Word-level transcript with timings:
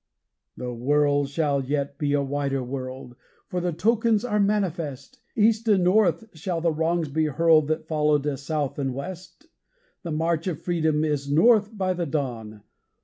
The 0.57 0.73
world 0.73 1.29
shall 1.29 1.63
yet 1.63 1.99
be 1.99 2.13
a 2.13 2.23
wider 2.23 2.63
world 2.63 3.15
for 3.45 3.61
the 3.61 3.71
tokens 3.71 4.25
are 4.25 4.39
manifest; 4.39 5.19
East 5.35 5.67
and 5.67 5.83
North 5.83 6.27
shall 6.35 6.59
the 6.59 6.71
wrongs 6.71 7.07
be 7.07 7.25
hurled 7.25 7.67
that 7.67 7.85
followed 7.87 8.25
us 8.25 8.41
South 8.41 8.79
and 8.79 8.95
West. 8.95 9.45
The 10.01 10.09
march 10.11 10.47
of 10.47 10.63
Freedom 10.63 11.03
is 11.05 11.29
North 11.31 11.77
by 11.77 11.93
the 11.93 12.07
Dawn! 12.07 12.63